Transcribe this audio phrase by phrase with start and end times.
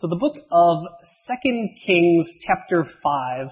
[0.00, 0.76] So the book of
[1.42, 3.48] 2 Kings chapter 5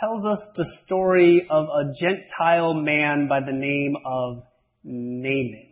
[0.00, 4.42] tells us the story of a Gentile man by the name of
[4.82, 5.68] Naaman.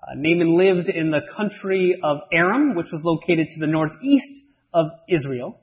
[0.00, 4.86] Uh, Naaman lived in the country of Aram, which was located to the northeast of
[5.08, 5.58] Israel.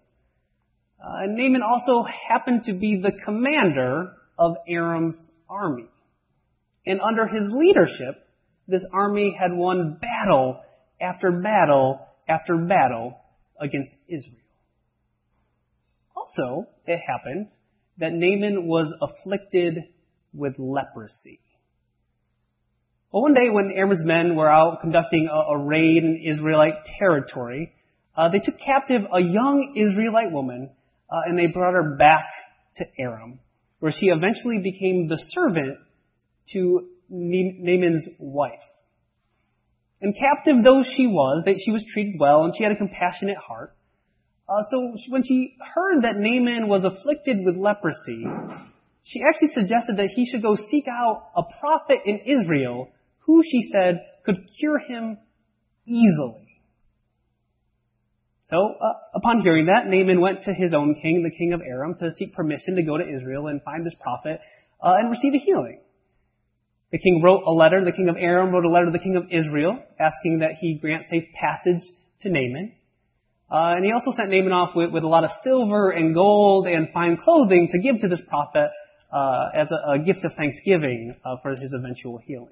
[1.00, 5.16] Uh, and Naaman also happened to be the commander of Aram's
[5.50, 5.88] army.
[6.86, 8.28] And under his leadership,
[8.68, 10.60] this army had won battle
[11.00, 13.18] after battle after battle
[13.60, 14.42] against Israel.
[16.16, 17.48] Also, it happened
[17.98, 19.84] that Naaman was afflicted
[20.34, 21.40] with leprosy.
[23.12, 27.72] Well, one day when Aram's men were out conducting a, a raid in Israelite territory,
[28.18, 30.70] uh, they took captive a young Israelite woman
[31.10, 32.26] uh, and they brought her back
[32.78, 33.40] to Aram,
[33.80, 35.78] where she eventually became the servant
[36.52, 38.60] to Naaman's wife.
[40.02, 43.38] And captive though she was, that she was treated well and she had a compassionate
[43.38, 43.76] heart.
[44.48, 48.26] Uh, so when she heard that Naaman was afflicted with leprosy,
[49.04, 53.70] she actually suggested that he should go seek out a prophet in Israel who she
[53.72, 55.18] said could cure him
[55.88, 56.46] easily.
[58.48, 61.96] So, uh, upon hearing that, Naaman went to his own king, the king of Aram,
[62.00, 64.40] to seek permission to go to Israel and find this prophet
[64.84, 65.80] uh, and receive a healing.
[66.92, 69.18] The king wrote a letter, the king of Aram wrote a letter to the king
[69.18, 71.82] of Israel, asking that he grant safe passage
[72.22, 72.74] to Naaman.
[73.52, 76.68] Uh, and he also sent Naaman off with, with, a lot of silver and gold
[76.68, 78.70] and fine clothing to give to this prophet
[79.14, 82.50] uh, as a, a, gift of thanksgiving uh, for his eventual healing.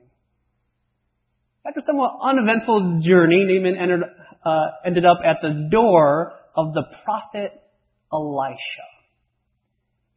[1.65, 4.03] After a somewhat uneventful journey, Naaman entered,
[4.45, 7.51] uh, ended up at the door of the prophet
[8.11, 8.87] Elisha.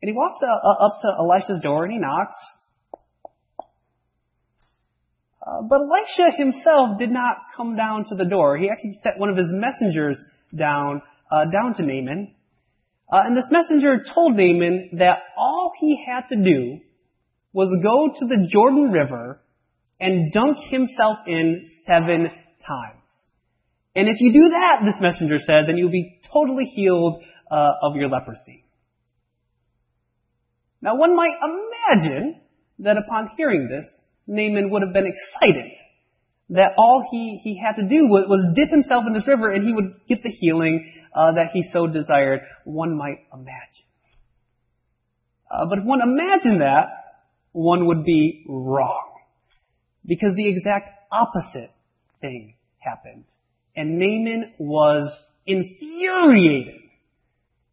[0.03, 2.37] And he walks uh, up to Elisha's door and he knocks.
[5.47, 8.57] Uh, but Elisha himself did not come down to the door.
[8.57, 10.19] He actually sent one of his messengers
[10.57, 12.35] down, uh, down to Naaman.
[13.11, 16.81] Uh, and this messenger told Naaman that all he had to do
[17.53, 19.41] was go to the Jordan River
[20.01, 22.25] and dunk himself in seven
[22.67, 23.07] times.
[23.95, 27.95] And if you do that, this messenger said, then you'll be totally healed uh, of
[27.95, 28.65] your leprosy.
[30.83, 32.41] Now one might imagine
[32.81, 33.87] that upon hearing this,
[34.27, 35.73] Naaman would have been excited
[36.51, 39.67] that all he, he had to do was, was dip himself in this river and
[39.67, 43.87] he would get the healing uh, that he so desired, one might imagine.
[45.51, 46.87] Uh, but if one imagined that,
[47.53, 49.13] one would be wrong.
[50.05, 51.73] Because the exact opposite
[52.21, 53.25] thing happened.
[53.75, 55.17] And Naaman was
[55.47, 56.83] infuriated.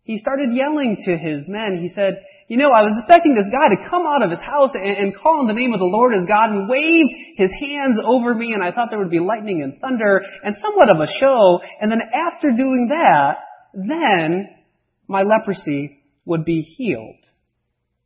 [0.04, 1.78] He started yelling to his men.
[1.80, 4.78] He said, you know, I was expecting this guy to come out of his house
[4.78, 7.98] and, and call on the name of the Lord as God and wave his hands
[7.98, 11.10] over me, and I thought there would be lightning and thunder and somewhat of a
[11.18, 11.66] show.
[11.82, 13.42] And then after doing that,
[13.74, 14.54] then
[15.08, 17.26] my leprosy would be healed.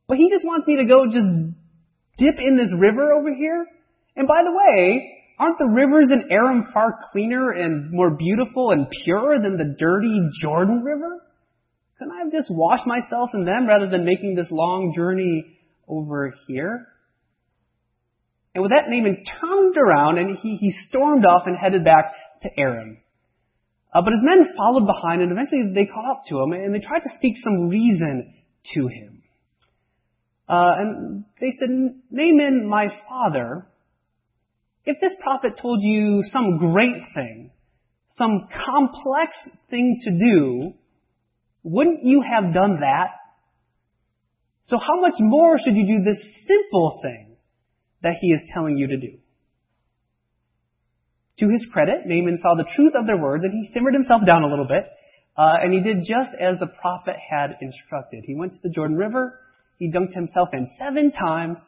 [0.07, 1.27] But he just wants me to go just
[2.15, 3.67] dip in this river over here.
[4.15, 8.87] And by the way, aren't the rivers in Aram far cleaner and more beautiful and
[9.03, 11.26] purer than the dirty Jordan River?
[11.97, 16.33] Couldn't I have just washed myself in them rather than making this long journey over
[16.47, 16.87] here?
[18.53, 22.49] And with that, Naaman turned around and he, he stormed off and headed back to
[22.57, 22.97] Aram.
[23.93, 26.79] Uh, but his men followed behind and eventually they caught up to him and they
[26.79, 28.33] tried to speak some reason
[28.73, 29.23] to him.
[30.49, 31.69] Uh, and they said,
[32.11, 33.67] Naaman, my father,
[34.85, 37.51] if this prophet told you some great thing,
[38.17, 39.37] some complex
[39.69, 40.73] thing to do,
[41.63, 43.09] wouldn't you have done that?
[44.63, 47.37] So how much more should you do this simple thing
[48.03, 49.17] that he is telling you to do?
[51.39, 54.43] To his credit, Naaman saw the truth of their words and he simmered himself down
[54.43, 54.85] a little bit,
[55.37, 58.23] uh, and he did just as the prophet had instructed.
[58.25, 59.39] He went to the Jordan River,
[59.77, 61.59] he dunked himself in seven times,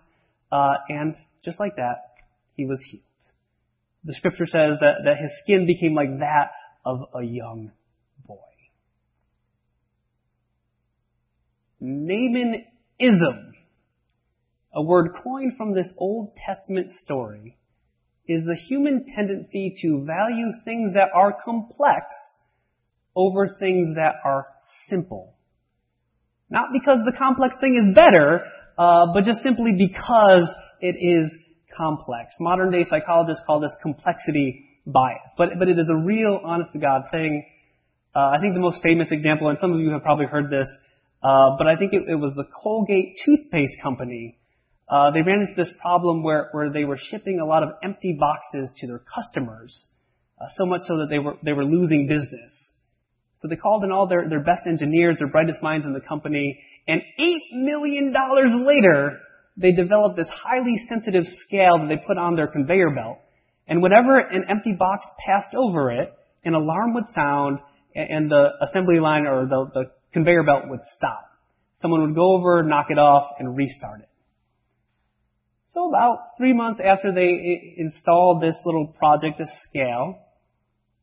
[0.51, 2.15] uh, and just like that,
[2.55, 3.03] he was healed.
[4.03, 6.51] The scripture says that, that his skin became like that
[6.85, 7.71] of a young
[11.79, 13.53] Naaman-ism,
[14.73, 17.57] a word coined from this Old Testament story,
[18.27, 22.05] is the human tendency to value things that are complex
[23.15, 24.47] over things that are
[24.87, 25.33] simple.
[26.49, 28.41] Not because the complex thing is better,
[28.77, 30.47] uh, but just simply because
[30.81, 31.31] it is
[31.75, 32.33] complex.
[32.39, 36.79] Modern day psychologists call this complexity bias, but but it is a real, honest to
[36.79, 37.45] God thing.
[38.15, 40.67] Uh, I think the most famous example, and some of you have probably heard this,
[41.21, 44.37] uh, but I think it, it, was the Colgate toothpaste company.
[44.87, 48.17] Uh, they ran into this problem where, where they were shipping a lot of empty
[48.19, 49.87] boxes to their customers,
[50.39, 52.51] uh, so much so that they were they were losing business.
[53.39, 56.59] So they called in all their, their best engineers, their brightest minds in the company,
[56.87, 59.19] and eight million dollars later,
[59.57, 63.19] they developed this highly sensitive scale that they put on their conveyor belt.
[63.67, 66.13] And whenever an empty box passed over it,
[66.43, 67.59] an alarm would sound
[67.95, 69.83] and the assembly line or the, the
[70.13, 71.25] conveyor belt would stop.
[71.81, 74.09] Someone would go over, knock it off, and restart it.
[75.69, 80.19] So about three months after they installed this little project, this scale,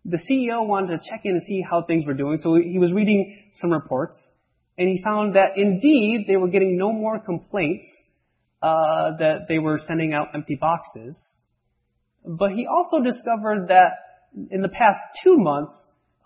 [0.04, 2.38] the CEO wanted to check in and see how things were doing.
[2.42, 4.16] So he was reading some reports,
[4.76, 7.86] and he found that indeed they were getting no more complaints
[8.62, 11.16] uh, that they were sending out empty boxes.
[12.24, 13.92] But he also discovered that
[14.50, 15.76] in the past two months,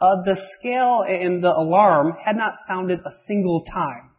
[0.00, 4.10] uh, the scale and the alarm had not sounded a single time.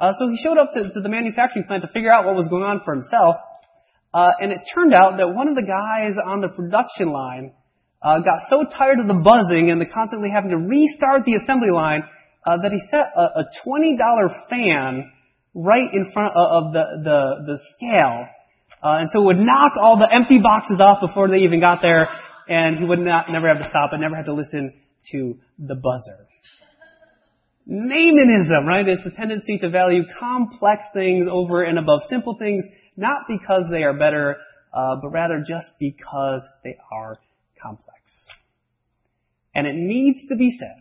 [0.00, 2.48] Uh, so he showed up to, to, the manufacturing plant to figure out what was
[2.48, 3.36] going on for himself.
[4.14, 7.52] Uh, and it turned out that one of the guys on the production line
[8.02, 11.70] uh, got so tired of the buzzing and the constantly having to restart the assembly
[11.70, 12.02] line
[12.46, 15.10] uh, that he set a, a $20 fan
[15.54, 18.26] right in front of the, the, the scale.
[18.82, 21.82] Uh, and so it would knock all the empty boxes off before they even got
[21.82, 22.08] there,
[22.48, 24.72] and he would not, never have to stop and never have to listen
[25.12, 26.26] to the buzzer.
[27.68, 28.88] Naamanism, right?
[28.88, 32.64] It's a tendency to value complex things over and above simple things,
[32.96, 34.36] not because they are better,
[34.72, 37.18] uh, but rather just because they are
[37.62, 37.98] complex.
[39.54, 40.76] And it needs to be said,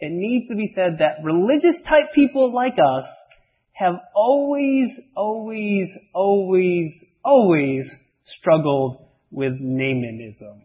[0.00, 3.04] it needs to be said that religious type people like us
[3.72, 6.90] have always, always, always,
[7.24, 7.84] always
[8.24, 10.62] struggled with Naamanism.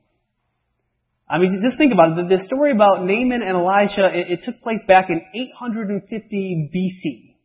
[1.30, 2.28] I mean, just think about it.
[2.28, 7.36] The story about Naaman and Elisha, it, it took place back in 850 BC.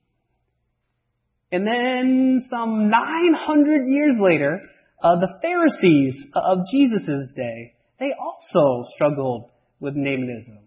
[1.53, 4.61] And then some 900 years later,
[5.03, 10.59] uh, the Pharisees of Jesus' day, they also struggled with Naamanism.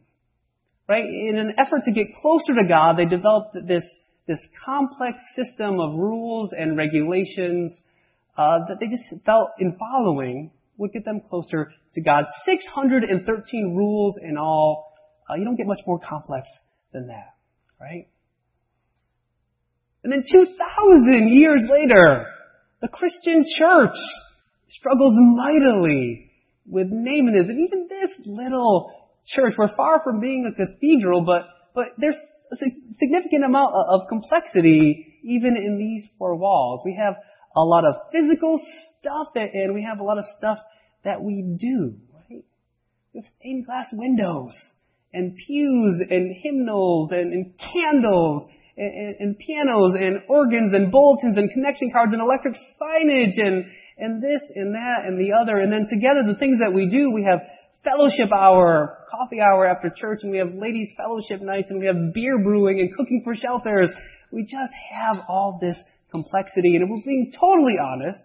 [0.88, 1.06] Right?
[1.06, 3.84] In an effort to get closer to God, they developed this,
[4.28, 7.80] this complex system of rules and regulations
[8.40, 12.24] that they just felt in following would get them closer to God.
[12.46, 14.94] 613 rules in all.
[15.30, 16.48] Uh, you don't get much more complex
[16.94, 17.36] than that,
[17.80, 18.08] right?
[20.04, 22.26] And then 2,000 years later,
[22.82, 23.96] the Christian church
[24.70, 26.32] struggles mightily
[26.66, 27.52] with Naamanism.
[27.52, 28.94] Even this little
[29.36, 31.42] church, we're far from being a cathedral, but,
[31.76, 32.16] but there's
[32.52, 32.56] a
[32.98, 36.82] significant amount of complexity even in these four walls.
[36.86, 37.16] We have
[37.60, 38.60] a lot of physical
[39.00, 40.58] stuff and we have a lot of stuff
[41.04, 42.44] that we do, right?
[43.14, 44.54] We have stained glass windows
[45.14, 51.36] and pews and hymnals and, and candles and, and, and, pianos and organs and bulletins
[51.36, 53.66] and connection cards and electric signage and,
[53.98, 55.58] and this and that and the other.
[55.58, 57.40] And then together the things that we do, we have
[57.84, 62.14] fellowship hour, coffee hour after church, and we have ladies fellowship nights, and we have
[62.14, 63.90] beer brewing and cooking for shelters.
[64.32, 65.78] We just have all this
[66.12, 66.76] complexity.
[66.76, 68.20] And if we're being totally honest,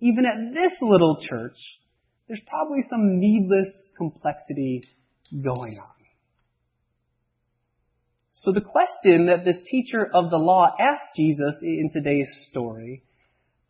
[0.00, 1.56] even at this little church,
[2.28, 4.82] there's probably some needless complexity
[5.42, 5.92] going on.
[8.34, 13.04] So the question that this teacher of the law asked Jesus in today's story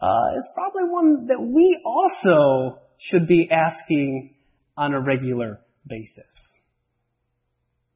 [0.01, 4.35] uh, is probably one that we also should be asking
[4.77, 6.25] on a regular basis.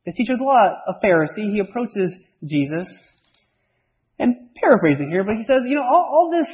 [0.05, 2.15] This teacher of the law, a Pharisee, he approaches
[2.45, 2.87] Jesus
[4.61, 6.49] paraphrasing here, but he says, you know, all, all this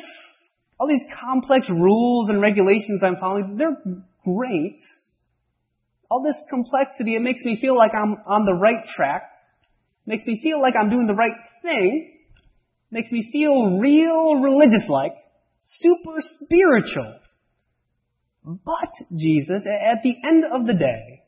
[0.82, 3.76] all these complex rules and regulations I'm following, they're
[4.24, 4.80] great.
[6.10, 9.30] All this complexity, it makes me feel like I'm on the right track.
[10.06, 12.18] Makes me feel like I'm doing the right thing.
[12.90, 15.12] Makes me feel real religious like.
[15.64, 17.14] Super spiritual.
[18.44, 21.22] But, Jesus, at the end of the day,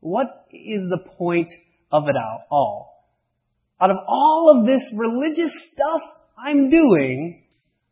[0.00, 1.52] what is the point
[1.92, 2.16] of it
[2.50, 2.97] all?
[3.80, 6.00] Out of all of this religious stuff
[6.36, 7.44] I'm doing,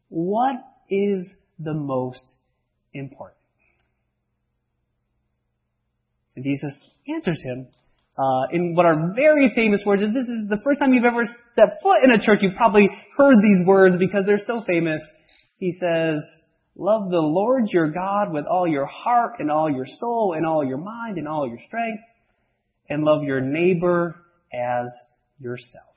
[0.08, 0.56] what
[0.90, 1.26] is
[1.58, 2.22] the most
[2.92, 3.36] important?
[6.34, 6.72] And Jesus
[7.08, 7.68] answers him
[8.18, 10.02] uh, in what are very famous words.
[10.02, 12.40] And this is the first time you've ever stepped foot in a church.
[12.42, 15.02] You've probably heard these words because they're so famous.
[15.58, 16.22] He says,
[16.78, 20.62] Love the Lord your God with all your heart and all your soul and all
[20.62, 22.02] your mind and all your strength,
[22.90, 24.16] and love your neighbor
[24.52, 24.86] as
[25.40, 25.94] yourself.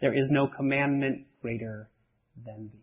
[0.00, 1.88] There is no commandment greater
[2.44, 2.80] than these.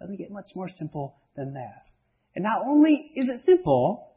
[0.00, 1.86] Doesn't get much more simple than that.
[2.34, 4.12] And not only is it simple,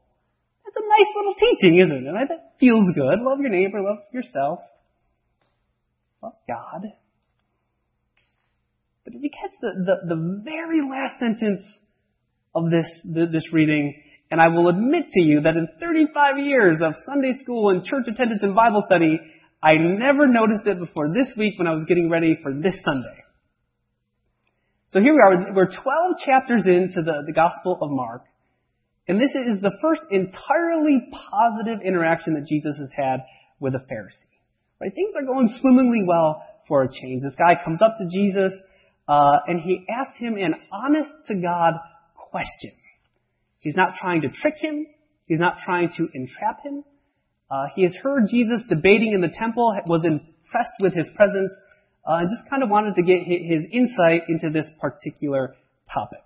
[0.63, 2.12] that's a nice little teaching, isn't it?
[2.12, 2.27] Right?
[2.27, 3.20] That feels good.
[3.22, 4.60] Love your neighbor, love yourself,
[6.24, 6.84] love God.
[9.04, 11.62] But did you catch the, the, the very last sentence
[12.56, 12.88] of this,
[13.32, 14.01] this reading?
[14.32, 18.05] And I will admit to you that in 35 years of Sunday school and church
[18.08, 19.20] attendance and Bible study,
[19.62, 23.24] I never noticed it before this week when I was getting ready for this Sunday.
[24.89, 25.53] So here we are.
[25.53, 25.75] We're 12
[26.25, 28.24] chapters into the, the Gospel of Mark.
[29.08, 33.20] And this is the first entirely positive interaction that Jesus has had
[33.60, 34.32] with a Pharisee.
[34.82, 34.94] Right?
[34.94, 37.22] Things are going swimmingly well for a change.
[37.24, 38.51] This guy comes up to Jesus,
[39.08, 41.74] uh, and he asks him an honest to God
[42.15, 42.72] question.
[43.65, 44.86] He's not trying to trick him.
[45.25, 46.84] He's not trying to entrap him.
[47.50, 51.51] Uh, he has heard Jesus debating in the temple, was impressed with his presence,
[52.07, 55.55] uh, and just kind of wanted to get his insight into this particular
[55.91, 56.24] topic.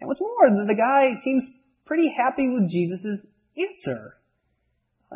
[0.00, 1.44] And what's more, the guy seems
[1.86, 3.24] pretty happy with Jesus'
[3.56, 4.16] answer.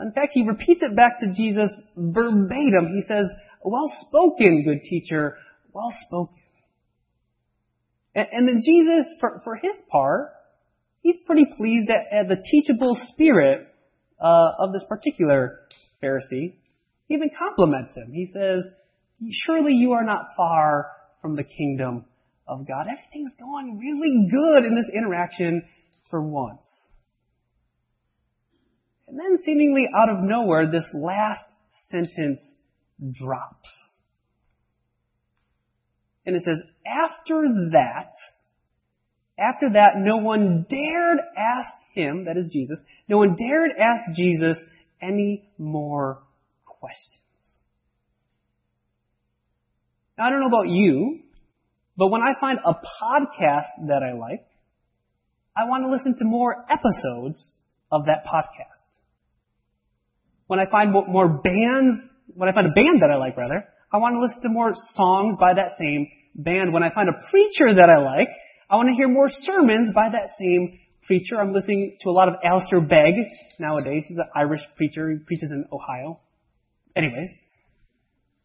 [0.00, 2.95] In fact, he repeats it back to Jesus verbatim.
[2.95, 3.26] He says,
[3.64, 5.37] well spoken, good teacher,
[5.73, 6.37] well spoken.
[8.18, 10.32] And, then Jesus, for, for his part,
[11.02, 13.68] he's pretty pleased at, at the teachable spirit
[14.20, 15.60] uh, of this particular
[16.02, 16.54] Pharisee.
[17.06, 18.12] He even compliments him.
[18.12, 18.62] He says,
[19.30, 20.90] surely you are not far
[21.22, 22.04] from the kingdom
[22.46, 22.87] of God.
[22.90, 25.62] Everything's going really good in this interaction
[26.10, 26.66] for once.
[29.06, 31.40] And then seemingly out of nowhere, this last
[31.90, 32.40] sentence
[33.12, 33.70] drops.
[36.28, 37.42] And it says, after
[37.73, 38.12] that,
[39.38, 44.58] after that, no one dared ask him, that is Jesus, no one dared ask Jesus
[45.00, 46.18] any more
[46.66, 47.23] questions.
[50.18, 51.20] Now, I don't know about you,
[51.97, 54.47] but when I find a podcast that I like,
[55.56, 57.52] I want to listen to more episodes
[57.90, 58.85] of that podcast.
[60.47, 61.97] When I find more bands,
[62.35, 64.75] when I find a band that I like rather, I want to listen to more
[64.94, 66.73] songs by that same band.
[66.73, 68.28] When I find a preacher that I like,
[68.70, 71.40] I want to hear more sermons by that same preacher.
[71.40, 73.14] I'm listening to a lot of Alistair Begg
[73.58, 74.04] nowadays.
[74.06, 75.11] He's an Irish preacher.
[75.11, 76.20] He preaches in Ohio.
[76.94, 77.30] Anyways.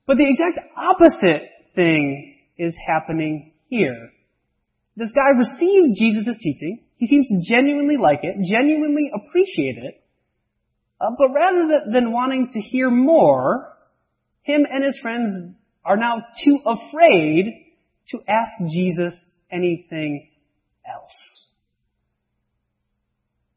[0.05, 4.11] But the exact opposite thing is happening here.
[4.95, 6.83] This guy receives Jesus' teaching.
[6.97, 10.03] He seems to genuinely like it, genuinely appreciate it.
[11.01, 13.73] Uh, but rather than wanting to hear more,
[14.43, 17.62] him and his friends are now too afraid
[18.13, 19.13] to ask Jesus
[19.51, 20.29] anything
[20.85, 21.11] else.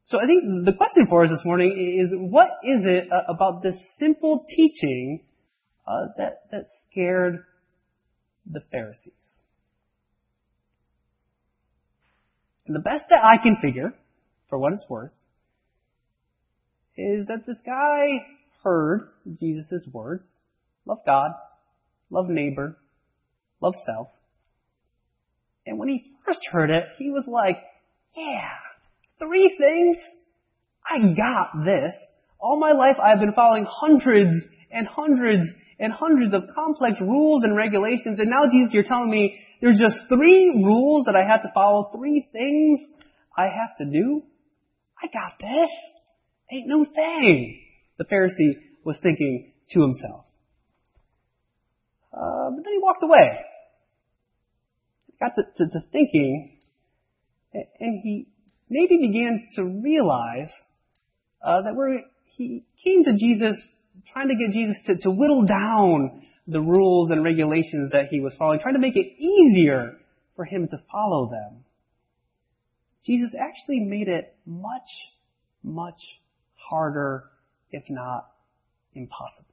[0.06, 3.62] So I think the question for us this morning is what is it uh, about
[3.62, 5.24] this simple teaching
[5.86, 7.44] uh, that, that scared
[8.50, 9.12] the Pharisees?
[12.66, 13.94] And the best that I can figure,
[14.48, 15.12] for what it's worth,
[16.96, 18.24] is that this guy
[18.62, 19.08] heard
[19.40, 20.26] Jesus' words
[20.84, 21.32] love God,
[22.10, 22.76] love neighbor,
[23.60, 24.08] love self.
[25.86, 27.58] When he first heard it, he was like,
[28.16, 28.50] yeah,
[29.20, 29.96] three things?
[30.84, 31.94] I got this.
[32.40, 34.34] All my life I've been following hundreds
[34.72, 35.46] and hundreds
[35.78, 39.96] and hundreds of complex rules and regulations, and now Jesus, you're telling me there's just
[40.08, 42.80] three rules that I have to follow, three things
[43.38, 44.24] I have to do?
[45.00, 45.70] I got this.
[46.50, 47.60] Ain't no thing.
[47.98, 50.24] The Pharisee was thinking to himself.
[52.12, 53.38] Uh, but then he walked away.
[55.18, 56.58] Got to, to, to thinking,
[57.54, 58.26] and he
[58.68, 60.50] maybe began to realize
[61.42, 63.56] uh, that where he came to Jesus,
[64.12, 68.34] trying to get Jesus to, to whittle down the rules and regulations that he was
[68.38, 69.96] following, trying to make it easier
[70.36, 71.64] for him to follow them.
[73.04, 74.88] Jesus actually made it much,
[75.62, 76.00] much
[76.54, 77.24] harder,
[77.70, 78.28] if not
[78.94, 79.44] impossible.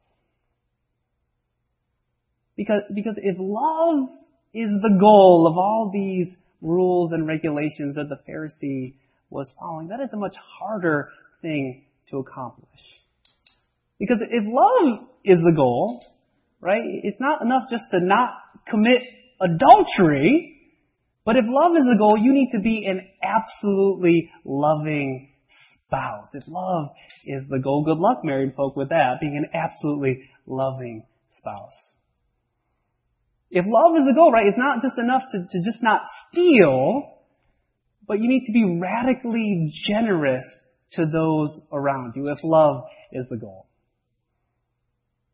[2.55, 4.09] Because, because if love
[4.53, 6.27] is the goal of all these
[6.61, 8.95] rules and regulations that the Pharisee
[9.29, 11.09] was following, that is a much harder
[11.41, 12.69] thing to accomplish.
[13.99, 16.03] Because if love is the goal,
[16.61, 18.29] right, it's not enough just to not
[18.67, 19.01] commit
[19.41, 20.49] adultery,
[21.25, 25.29] but if love is the goal, you need to be an absolutely loving
[25.85, 26.27] spouse.
[26.33, 26.87] If love
[27.25, 31.05] is the goal, good luck married folk with that, being an absolutely loving
[31.37, 31.93] spouse.
[33.55, 37.19] If love is the goal, right, it's not just enough to, to just not steal,
[38.07, 40.43] but you need to be radically generous
[40.93, 43.67] to those around you if love is the goal.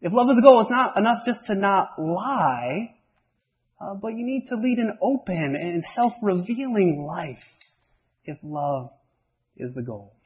[0.02, 2.94] If love is the goal, it's not enough just to not lie,
[3.80, 7.40] uh, but you need to lead an open and self-revealing life
[8.26, 8.90] if love
[9.56, 10.19] is the goal.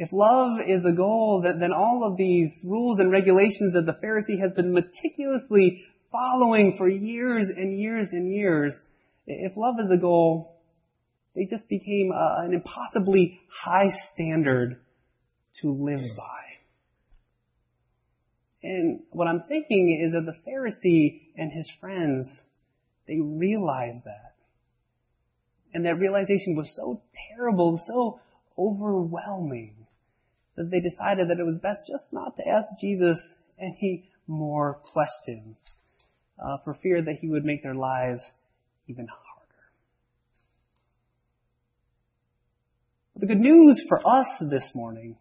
[0.00, 4.40] If love is the goal, then all of these rules and regulations that the Pharisee
[4.40, 8.74] has been meticulously following for years and years and years,
[9.26, 10.56] if love is the goal,
[11.36, 14.80] they just became uh, an impossibly high standard
[15.60, 16.40] to live by.
[18.62, 22.26] And what I'm thinking is that the Pharisee and his friends,
[23.06, 24.32] they realized that.
[25.74, 27.02] And that realization was so
[27.36, 28.18] terrible, so
[28.58, 29.79] overwhelming,
[30.64, 33.18] that they decided that it was best just not to ask Jesus
[33.58, 35.56] any more questions,
[36.38, 38.22] uh, for fear that he would make their lives
[38.86, 39.20] even harder.
[43.14, 45.16] But the good news for us this morning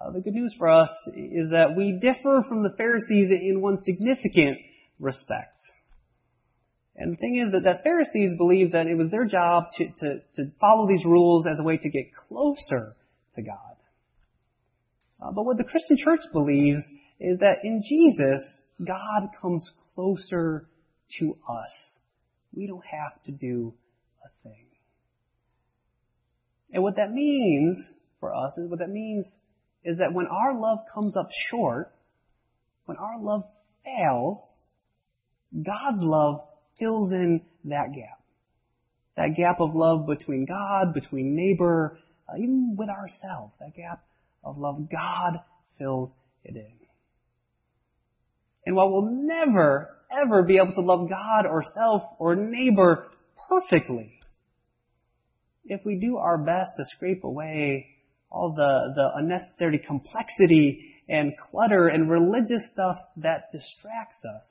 [0.00, 3.84] uh, the good news for us is that we differ from the Pharisees in one
[3.84, 4.58] significant
[4.98, 5.56] respect.
[6.96, 10.20] And the thing is that, that Pharisees believed that it was their job to, to,
[10.36, 12.96] to follow these rules as a way to get closer
[13.36, 13.69] to God.
[15.20, 16.82] Uh, but what the Christian church believes
[17.18, 18.42] is that in Jesus,
[18.84, 20.68] God comes closer
[21.18, 21.98] to us.
[22.54, 23.74] We don't have to do
[24.24, 24.66] a thing.
[26.72, 27.76] And what that means
[28.20, 29.26] for us is what that means
[29.84, 31.92] is that when our love comes up short,
[32.84, 33.44] when our love
[33.84, 34.38] fails,
[35.54, 36.40] God's love
[36.78, 38.20] fills in that gap.
[39.16, 41.98] That gap of love between God, between neighbor,
[42.28, 43.52] uh, even with ourselves.
[43.60, 44.04] That gap
[44.42, 45.40] of love, God
[45.78, 46.10] fills
[46.44, 46.80] it in.
[48.66, 53.08] And while we'll never, ever be able to love God or self or neighbor
[53.48, 54.12] perfectly,
[55.64, 57.86] if we do our best to scrape away
[58.30, 64.46] all the, the unnecessary complexity and clutter and religious stuff that distracts us.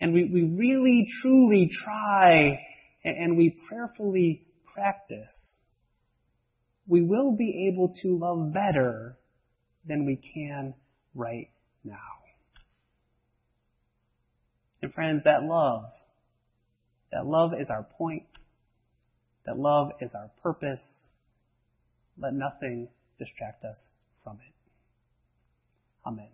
[0.00, 2.58] And we, we really, truly try
[3.04, 5.32] and, and we prayerfully practice.
[6.86, 9.16] We will be able to love better
[9.86, 10.74] than we can
[11.14, 11.50] right
[11.82, 11.98] now.
[14.82, 15.84] And friends, that love,
[17.10, 18.24] that love is our point.
[19.46, 21.06] That love is our purpose.
[22.18, 22.88] Let nothing
[23.18, 23.78] distract us
[24.22, 24.54] from it.
[26.06, 26.28] Amen.